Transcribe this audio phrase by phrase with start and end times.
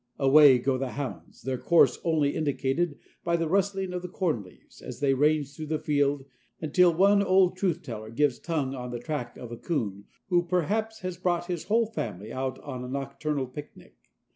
[0.17, 4.81] Away go the hounds, their course only indicated by the rustling of the corn leaves,
[4.81, 6.25] as they range through the field,
[6.59, 11.01] until one old truth teller gives tongue on the track of a coon who perhaps
[11.01, 13.93] has brought his whole family out on a nocturnal picnic.